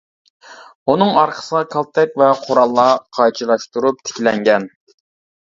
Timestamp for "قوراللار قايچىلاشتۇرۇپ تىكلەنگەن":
2.47-4.69